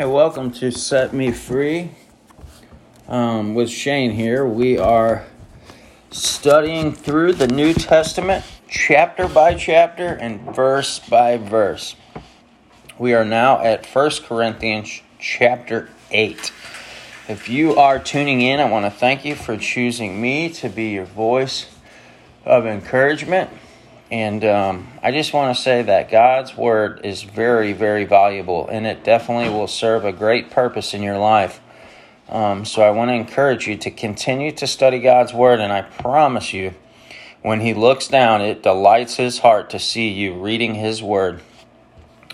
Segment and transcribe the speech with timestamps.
[0.00, 1.90] Hey, welcome to Set Me Free.
[3.06, 5.26] Um, with Shane here, we are
[6.10, 11.96] studying through the New Testament chapter by chapter and verse by verse.
[12.98, 16.50] We are now at 1 Corinthians chapter 8.
[17.28, 20.92] If you are tuning in, I want to thank you for choosing me to be
[20.92, 21.66] your voice
[22.46, 23.50] of encouragement.
[24.10, 28.84] And um, I just want to say that God's Word is very, very valuable, and
[28.84, 31.60] it definitely will serve a great purpose in your life.
[32.28, 35.82] Um, so I want to encourage you to continue to study God's Word, and I
[35.82, 36.74] promise you,
[37.42, 41.40] when He looks down, it delights His heart to see you reading His Word.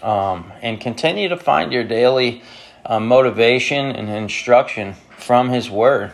[0.02, 2.42] Um, and continue to find your daily
[2.86, 6.12] uh, motivation and instruction from His Word,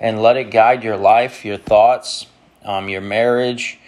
[0.00, 2.26] and let it guide your life, your thoughts,
[2.64, 3.78] um, your marriage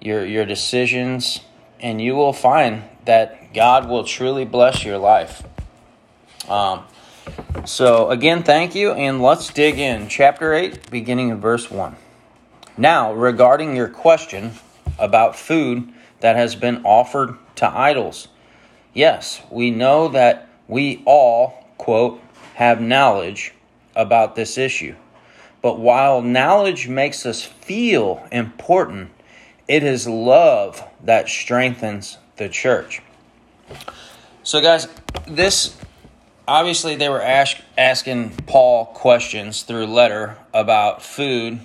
[0.00, 1.40] your your decisions,
[1.80, 5.42] and you will find that God will truly bless your life.
[6.48, 6.84] Um,
[7.64, 10.08] so again, thank you, and let's dig in.
[10.08, 11.96] Chapter eight, beginning in verse one.
[12.76, 14.52] Now, regarding your question
[14.98, 18.28] about food that has been offered to idols,
[18.94, 22.20] yes, we know that we all quote
[22.54, 23.52] have knowledge
[23.96, 24.94] about this issue.
[25.62, 29.10] But while knowledge makes us feel important,
[29.70, 33.00] it is love that strengthens the church.
[34.42, 34.88] So, guys,
[35.28, 35.76] this
[36.48, 41.60] obviously they were ask, asking Paul questions through letter about food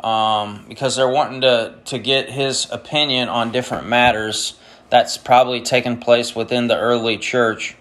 [0.00, 4.58] um, because they're wanting to, to get his opinion on different matters
[4.88, 7.76] that's probably taken place within the early church.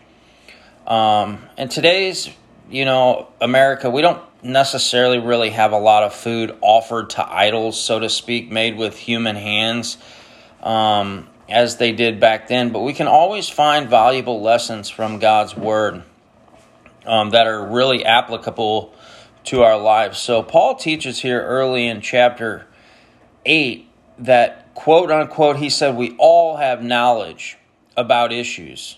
[0.85, 2.29] Um, and today's,
[2.69, 7.79] you know, America, we don't necessarily really have a lot of food offered to idols,
[7.79, 9.97] so to speak, made with human hands,
[10.63, 12.71] um, as they did back then.
[12.71, 16.03] But we can always find valuable lessons from God's Word
[17.05, 18.93] um, that are really applicable
[19.45, 20.19] to our lives.
[20.19, 22.67] So, Paul teaches here early in chapter
[23.45, 23.87] 8
[24.19, 27.57] that, quote unquote, he said, we all have knowledge
[27.97, 28.97] about issues.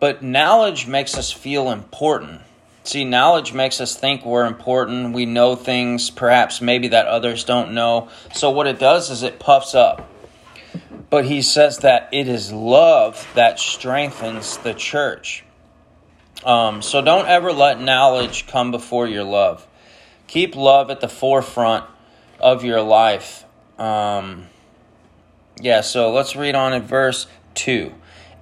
[0.00, 2.42] But knowledge makes us feel important.
[2.88, 5.12] See, knowledge makes us think we're important.
[5.12, 8.08] We know things perhaps maybe that others don't know.
[8.32, 10.10] So, what it does is it puffs up.
[11.10, 15.44] But he says that it is love that strengthens the church.
[16.46, 19.66] Um, so, don't ever let knowledge come before your love.
[20.26, 21.84] Keep love at the forefront
[22.40, 23.44] of your life.
[23.78, 24.46] Um,
[25.60, 27.92] yeah, so let's read on in verse 2.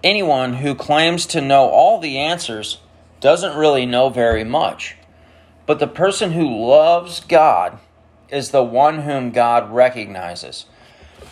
[0.04, 2.78] Anyone who claims to know all the answers
[3.20, 4.96] doesn't really know very much.
[5.66, 7.78] But the person who loves God
[8.28, 10.66] is the one whom God recognizes.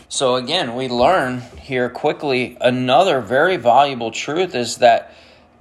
[0.09, 5.12] So, again, we learn here quickly another very valuable truth is that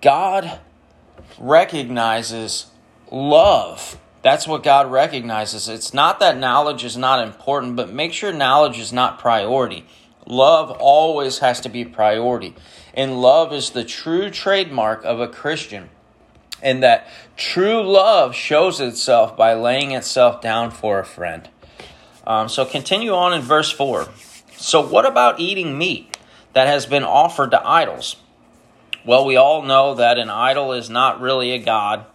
[0.01, 0.59] God
[1.39, 2.67] recognizes
[3.11, 3.97] love.
[4.21, 5.67] That's what God recognizes.
[5.67, 9.85] It's not that knowledge is not important, but make sure knowledge is not priority.
[10.25, 12.55] Love always has to be priority.
[12.93, 15.89] And love is the true trademark of a Christian
[16.63, 17.07] and that
[17.37, 21.49] true love shows itself by laying itself down for a friend.
[22.25, 24.07] Um, so continue on in verse 4.
[24.55, 26.17] So, what about eating meat
[26.53, 28.15] that has been offered to idols?
[29.05, 32.05] Well, we all know that an idol is not really a God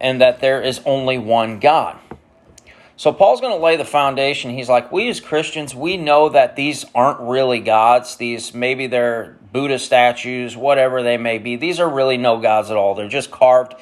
[0.00, 1.96] and that there is only one God.
[2.96, 4.50] So, Paul's going to lay the foundation.
[4.50, 8.16] He's like, we as Christians, we know that these aren't really gods.
[8.16, 11.54] These, maybe they're Buddha statues, whatever they may be.
[11.54, 12.96] These are really no gods at all.
[12.96, 13.74] They're just carved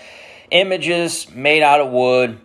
[0.50, 2.38] images made out of wood.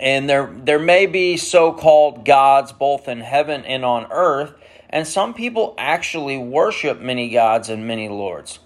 [0.00, 4.54] And there, there may be so called gods both in heaven and on earth.
[4.88, 8.58] And some people actually worship many gods and many lords.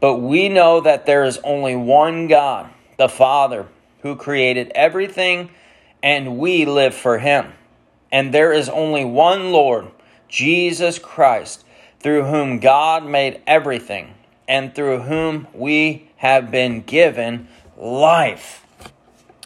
[0.00, 3.66] But we know that there is only one God, the Father,
[4.00, 5.50] who created everything,
[6.02, 7.52] and we live for Him.
[8.10, 9.88] And there is only one Lord,
[10.30, 11.66] Jesus Christ
[12.00, 14.14] through whom God made everything,
[14.46, 18.64] and through whom we have been given life.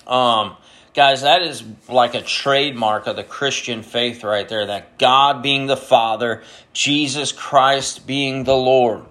[0.06, 0.56] Um,
[0.94, 5.66] guys, that is like a trademark of the Christian faith right there that God being
[5.66, 9.04] the Father, Jesus Christ being the Lord.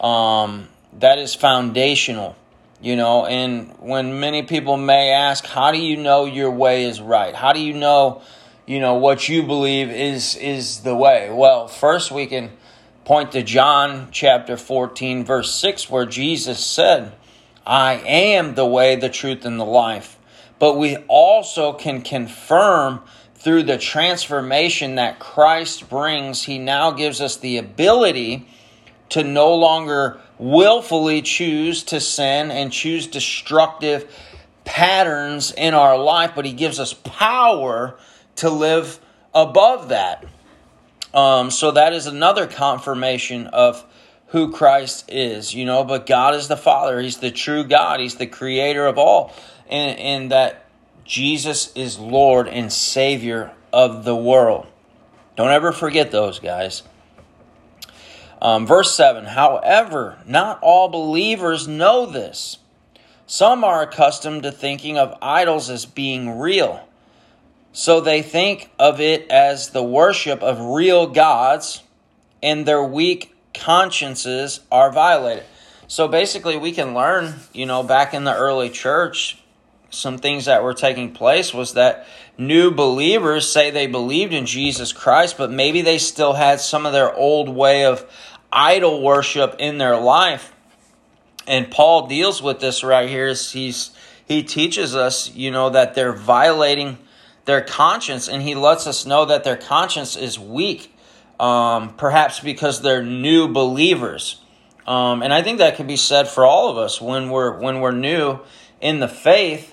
[0.00, 0.68] Um,
[0.98, 2.36] that is foundational,
[2.80, 3.24] you know.
[3.24, 7.34] And when many people may ask, How do you know your way is right?
[7.34, 8.22] How do you know,
[8.66, 11.30] you know, what you believe is, is the way?
[11.30, 12.50] Well, first we can
[13.04, 17.12] point to John chapter 14, verse 6, where Jesus said,
[17.66, 20.18] I am the way, the truth, and the life.
[20.58, 23.02] But we also can confirm
[23.34, 28.46] through the transformation that Christ brings, He now gives us the ability
[29.08, 34.16] to no longer willfully choose to sin and choose destructive
[34.64, 37.98] patterns in our life, but He gives us power
[38.36, 39.00] to live
[39.34, 40.24] above that.
[41.14, 43.84] Um, so that is another confirmation of
[44.28, 45.84] who Christ is, you know.
[45.84, 49.34] But God is the Father, He's the true God, He's the creator of all,
[49.68, 50.66] and, and that
[51.04, 54.66] Jesus is Lord and Savior of the world.
[55.36, 56.82] Don't ever forget those guys.
[58.40, 62.58] Um, verse 7 However, not all believers know this.
[63.26, 66.86] Some are accustomed to thinking of idols as being real.
[67.72, 71.82] So they think of it as the worship of real gods,
[72.42, 75.44] and their weak consciences are violated.
[75.88, 79.38] So basically, we can learn, you know, back in the early church,
[79.90, 82.06] some things that were taking place was that
[82.38, 86.92] new believers say they believed in Jesus Christ, but maybe they still had some of
[86.92, 88.10] their old way of
[88.50, 90.52] idol worship in their life.
[91.46, 93.34] And Paul deals with this right here.
[93.34, 93.90] He's
[94.26, 96.96] he teaches us, you know, that they're violating
[97.44, 100.94] their conscience, and he lets us know that their conscience is weak,
[101.40, 104.40] um, perhaps because they're new believers.
[104.86, 107.80] Um, and I think that can be said for all of us when we're when
[107.80, 108.40] we're new
[108.80, 109.72] in the faith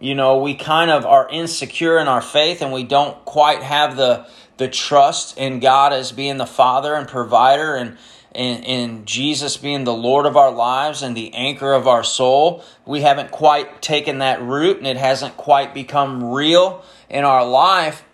[0.00, 3.96] you know, we kind of are insecure in our faith and we don't quite have
[3.96, 4.26] the
[4.56, 7.96] the trust in God as being the Father and provider and
[8.38, 12.62] and, and Jesus being the Lord of our lives and the anchor of our soul.
[12.86, 18.04] We haven't quite taken that root and it hasn't quite become real in our life.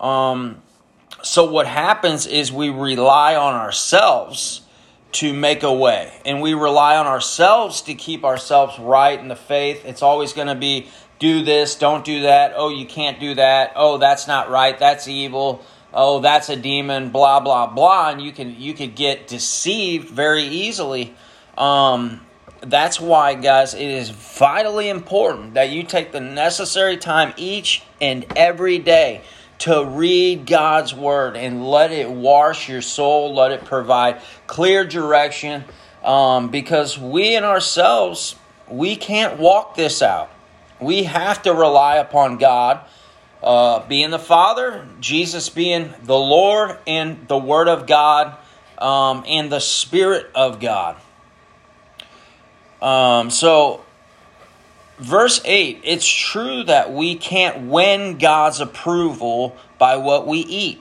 [0.00, 0.62] Um,
[1.22, 4.62] so what happens is we rely on ourselves
[5.12, 9.36] to make a way and we rely on ourselves to keep ourselves right in the
[9.36, 9.84] faith.
[9.84, 12.54] It's always going to be do this, don't do that.
[12.56, 13.72] Oh, you can't do that.
[13.76, 14.78] Oh, that's not right.
[14.78, 15.62] That's evil.
[15.92, 17.10] Oh, that's a demon.
[17.10, 21.14] Blah blah blah, and you can you could get deceived very easily.
[21.58, 22.20] Um,
[22.60, 28.24] that's why, guys, it is vitally important that you take the necessary time each and
[28.36, 29.22] every day
[29.60, 35.64] to read God's word and let it wash your soul, let it provide clear direction.
[36.04, 38.36] Um, because we in ourselves,
[38.68, 40.30] we can't walk this out
[40.80, 42.80] we have to rely upon God
[43.42, 48.36] uh, being the Father, Jesus being the Lord, and the Word of God,
[48.78, 50.96] um, and the Spirit of God.
[52.82, 53.84] Um, so,
[54.98, 60.80] verse 8 it's true that we can't win God's approval by what we eat.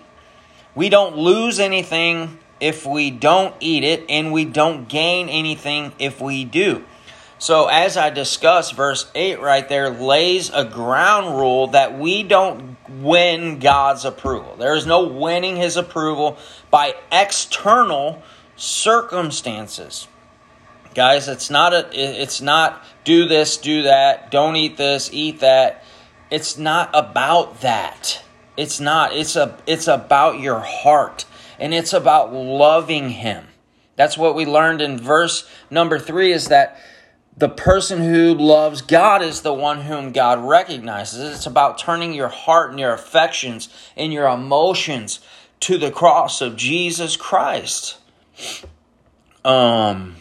[0.75, 6.19] We don't lose anything if we don't eat it, and we don't gain anything if
[6.19, 6.83] we do.
[7.39, 12.75] So, as I discussed, verse 8 right there lays a ground rule that we don't
[12.89, 14.57] win God's approval.
[14.57, 16.37] There is no winning his approval
[16.69, 18.21] by external
[18.57, 20.09] circumstances.
[20.93, 25.83] Guys, it's not a it's not do this, do that, don't eat this, eat that.
[26.29, 28.21] It's not about that.
[28.57, 29.15] It's not.
[29.15, 31.25] It's a it's about your heart
[31.57, 33.47] and it's about loving him.
[33.95, 36.77] That's what we learned in verse number 3 is that
[37.39, 41.37] the person who loves God is the one whom God recognizes.
[41.37, 45.21] It's about turning your heart and your affections and your emotions
[45.61, 47.97] to the cross of Jesus Christ.
[49.45, 50.17] Um,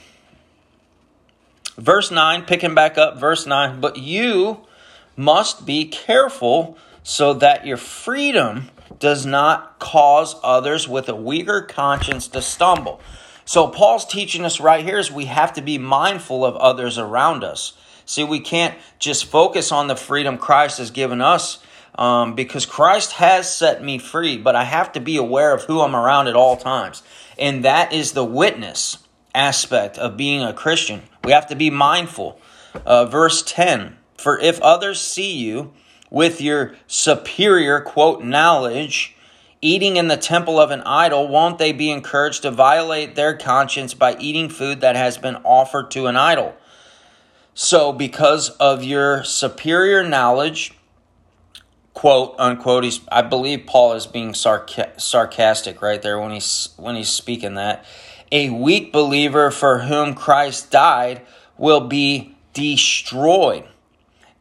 [1.77, 4.61] verse 9, picking back up, verse 9, but you
[5.17, 8.71] must be careful so that your freedom
[9.01, 13.01] does not cause others with a weaker conscience to stumble.
[13.49, 17.43] So Paul's teaching us right here is we have to be mindful of others around
[17.45, 17.73] us.
[18.05, 21.59] See, we can't just focus on the freedom Christ has given us
[21.95, 25.81] um, because Christ has set me free, but I have to be aware of who
[25.81, 27.03] I'm around at all times.
[27.39, 28.99] And that is the witness
[29.35, 31.05] aspect of being a Christian.
[31.25, 32.39] We have to be mindful.
[32.85, 35.73] Uh, verse 10 For if others see you
[36.11, 39.17] with your superior, quote, knowledge,
[39.61, 43.95] eating in the temple of an idol, won't they be encouraged to violate their conscience
[43.95, 46.55] by eating food that has been offered to an idol?
[47.55, 50.75] So, because of your superior knowledge,
[51.93, 56.95] quote unquote, he's, I believe Paul is being sarca- sarcastic right there when he's when
[56.95, 57.85] he's speaking that.
[58.31, 61.23] A weak believer for whom Christ died
[61.57, 63.65] will be destroyed.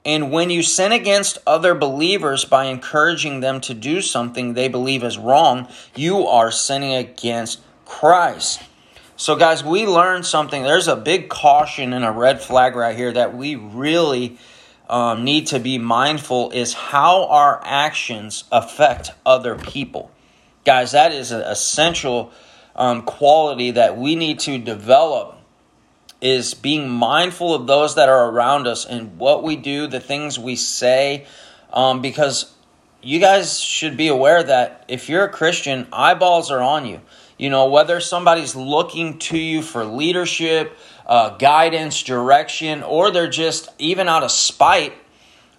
[0.08, 5.04] And when you sin against other believers by encouraging them to do something they believe
[5.04, 8.62] is wrong, you are sinning against Christ.
[9.18, 10.64] So, guys, we learned something.
[10.64, 14.38] There's a big caution and a red flag right here that we really
[14.90, 20.10] um, need to be mindful is how our actions affect other people.
[20.64, 22.32] Guys, that is an essential
[22.78, 25.37] um, quality that we need to develop
[26.22, 30.40] is being mindful of those that are around us and what we do, the things
[30.40, 31.26] we say,
[31.72, 32.52] um, because
[33.02, 37.02] you guys should be aware that if you're a Christian, eyeballs are on you.
[37.38, 43.70] You know, whether somebody's looking to you for leadership, uh, guidance, direction, or they're just
[43.78, 44.94] even out of spite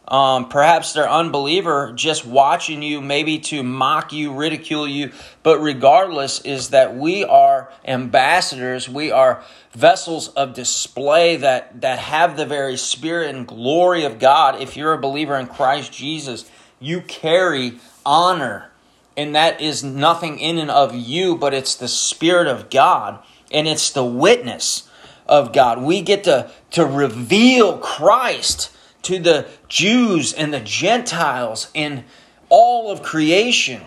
[0.09, 5.13] um, perhaps they're unbeliever just watching you, maybe to mock you, ridicule you.
[5.43, 8.89] But regardless, is that we are ambassadors.
[8.89, 14.63] We are vessels of display that that have the very spirit and glory of God.
[14.63, 16.51] If you're a believer in Christ Jesus,
[16.81, 18.71] you carry honor,
[19.15, 23.23] and that is nothing in and of you, but it's the spirit of God,
[23.53, 24.89] and it's the witness
[25.27, 25.83] of God.
[25.83, 28.71] We get to to reveal Christ
[29.03, 32.05] to the Jews and the Gentiles and
[32.49, 33.83] all of creation.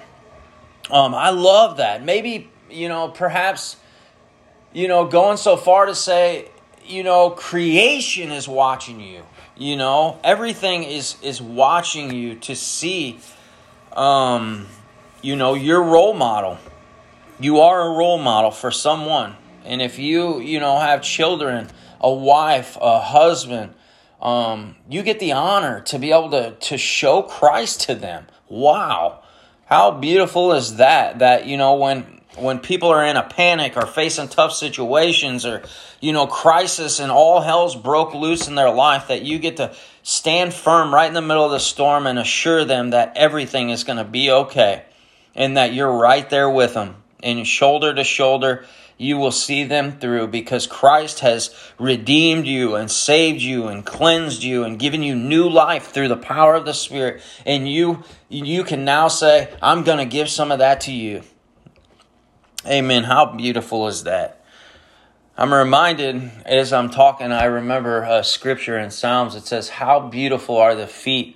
[0.90, 2.04] Um, I love that.
[2.04, 3.78] Maybe, you know, perhaps,
[4.74, 6.50] you know, going so far to say,
[6.86, 9.24] you know, creation is watching you.
[9.58, 13.20] You know, everything is is watching you to see
[13.94, 14.68] um,
[15.22, 16.58] you know, your role model.
[17.40, 19.36] You are a role model for someone.
[19.66, 23.74] And if you, you know, have children, a wife, a husband,
[24.22, 28.28] um, you get the honor to be able to, to show Christ to them.
[28.50, 29.24] Wow.
[29.66, 31.20] How beautiful is that?
[31.20, 35.64] That, you know, when when people are in a panic or facing tough situations or,
[36.00, 39.74] you know, crisis and all hell's broke loose in their life, that you get to
[40.02, 43.84] stand firm right in the middle of the storm and assure them that everything is
[43.84, 44.84] going to be okay
[45.36, 48.66] and that you're right there with them and shoulder to shoulder
[49.02, 54.44] you will see them through because Christ has redeemed you and saved you and cleansed
[54.44, 57.24] you and given you new life through the power of the Spirit.
[57.44, 61.24] And you, you can now say, I'm going to give some of that to you.
[62.68, 63.06] Amen.
[63.06, 64.46] How beautiful is that?
[65.36, 70.58] I'm reminded as I'm talking, I remember a scripture in Psalms that says, How beautiful
[70.58, 71.36] are the feet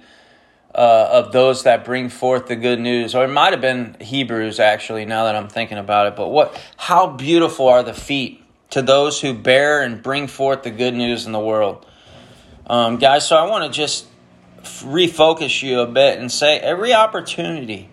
[0.75, 4.59] uh, of those that bring forth the good news, or it might have been Hebrews
[4.59, 5.05] actually.
[5.05, 6.61] Now that I'm thinking about it, but what?
[6.75, 11.25] How beautiful are the feet to those who bear and bring forth the good news
[11.25, 11.85] in the world,
[12.67, 13.25] um, guys.
[13.25, 14.07] So I want to just
[14.63, 17.89] refocus you a bit and say every opportunity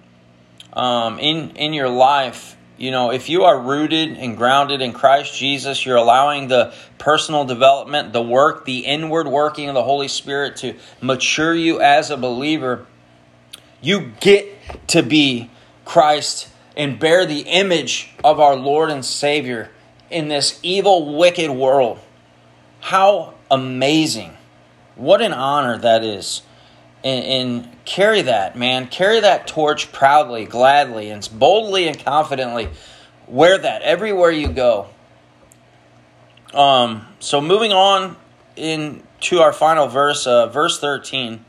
[0.72, 5.38] um, in in your life you know, if you are rooted and grounded in Christ
[5.38, 10.56] Jesus, you're allowing the personal development, the work, the inward working of the Holy Spirit
[10.56, 12.84] to mature you as a believer.
[13.80, 14.48] You get
[14.88, 15.48] to be
[15.84, 19.70] Christ and bear the image of our Lord and Savior
[20.10, 22.00] in this evil, wicked world.
[22.80, 24.36] How amazing!
[24.96, 26.42] What an honor that is
[27.04, 28.86] and, and, carry that, man.
[28.86, 32.68] Carry that torch proudly, gladly, and boldly and confidently.
[33.26, 34.88] Wear that everywhere you go.
[36.54, 38.16] Um, so moving on
[38.56, 41.44] into our final verse, uh, verse 13.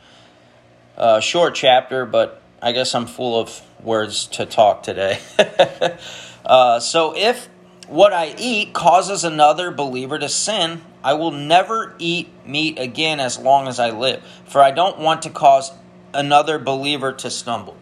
[0.97, 5.19] Uh, short chapter, but I guess I'm full of words to talk today.
[6.45, 7.49] uh, so if
[7.93, 13.37] what I eat causes another believer to sin, I will never eat meat again as
[13.37, 15.71] long as I live, for I don't want to cause
[16.11, 17.77] another believer to stumble.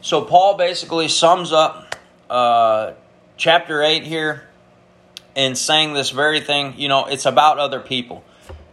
[0.00, 1.96] So, Paul basically sums up
[2.30, 2.92] uh,
[3.36, 4.48] chapter 8 here
[5.34, 6.74] in saying this very thing.
[6.76, 8.22] You know, it's about other people.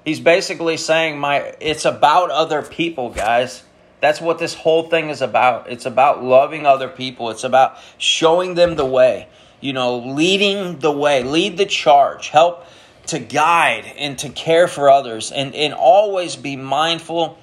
[0.06, 3.64] He's basically saying, my, it's about other people, guys.
[4.02, 5.70] That's what this whole thing is about.
[5.70, 9.28] It's about loving other people, it's about showing them the way,
[9.62, 12.66] you know, leading the way, lead the charge, help
[13.08, 17.38] to guide and to care for others and, and always be mindful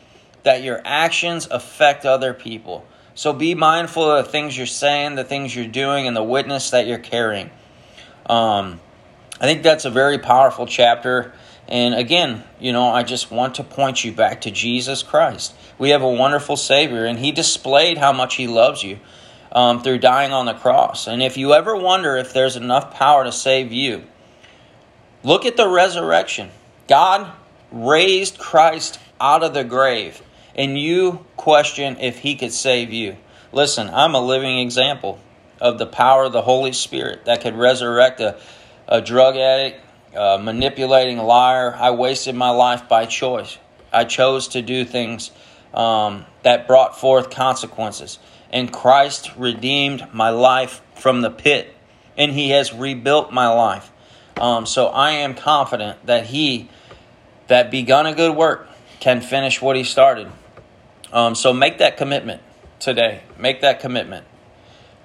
[0.45, 2.87] that your actions affect other people.
[3.15, 6.71] So be mindful of the things you're saying, the things you're doing, and the witness
[6.71, 7.51] that you're carrying.
[8.27, 8.81] Um,
[9.41, 11.33] I think that's a very powerful chapter.
[11.67, 15.55] And again, you know, I just want to point you back to Jesus Christ.
[15.79, 18.99] We have a wonderful Savior, and He displayed how much He loves you
[19.53, 21.07] um, through dying on the cross.
[21.07, 24.05] And if you ever wonder if there's enough power to save you,
[25.27, 26.51] Look at the resurrection.
[26.87, 27.33] God
[27.73, 30.23] raised Christ out of the grave,
[30.55, 33.17] and you question if he could save you.
[33.51, 35.19] Listen, I'm a living example
[35.61, 38.39] of the power of the Holy Spirit that could resurrect a,
[38.87, 39.81] a drug addict,
[40.15, 41.75] a manipulating liar.
[41.75, 43.59] I wasted my life by choice.
[43.93, 45.33] I chose to do things
[45.75, 48.21] um, that brought forth consequences.
[48.51, 51.75] And Christ redeemed my life from the pit,
[52.17, 53.91] and He has rebuilt my life.
[54.39, 56.69] Um, so I am confident that he
[57.47, 58.69] that begun a good work
[59.01, 60.29] can finish what he started.
[61.13, 62.43] Um, so make that commitment
[62.79, 63.23] today.
[63.39, 64.27] Make that commitment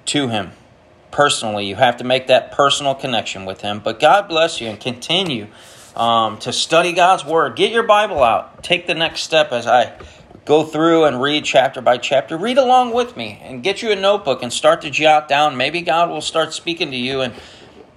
[0.07, 0.51] to him
[1.11, 1.67] personally.
[1.67, 3.79] You have to make that personal connection with him.
[3.79, 5.47] But God bless you and continue
[5.95, 7.55] um, to study God's Word.
[7.55, 8.63] Get your Bible out.
[8.63, 9.97] Take the next step as I
[10.45, 12.37] go through and read chapter by chapter.
[12.37, 15.57] Read along with me and get you a notebook and start to jot down.
[15.57, 17.33] Maybe God will start speaking to you and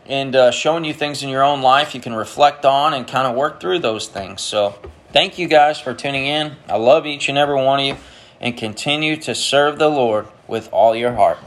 [0.07, 3.27] and uh, showing you things in your own life you can reflect on and kind
[3.27, 4.43] of work through those things.
[4.43, 4.79] So,
[5.13, 6.57] thank you guys for tuning in.
[6.69, 7.97] I love each and every one of you
[8.39, 11.39] and continue to serve the Lord with all your heart.